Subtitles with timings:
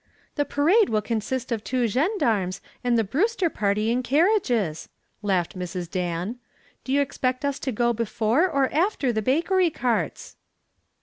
[0.33, 4.89] "The parade will consist of two gendarmes and the Brewster party in carriages,"
[5.21, 5.87] laughed Mrs.
[5.91, 6.37] Dan.
[6.83, 10.37] "Do you expect us to go before or after the bakery carts?"